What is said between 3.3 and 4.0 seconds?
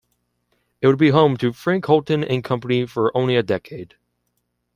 a decade.